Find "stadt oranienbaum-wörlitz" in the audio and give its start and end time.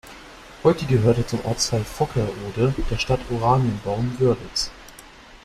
2.97-4.71